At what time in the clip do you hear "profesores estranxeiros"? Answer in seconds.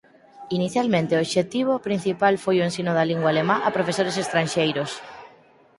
3.77-4.91